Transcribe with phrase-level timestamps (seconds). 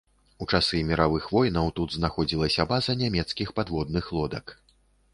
[0.45, 4.61] У часы міравых войнаў тут знаходзілася база нямецкіх падводных лодак.